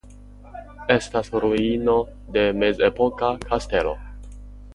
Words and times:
Estas 0.95 1.29
ruino 1.43 1.95
de 2.39 2.47
mezepoka 2.63 3.31
kastelo. 3.45 3.95